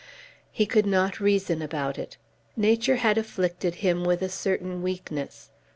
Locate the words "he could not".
0.51-1.19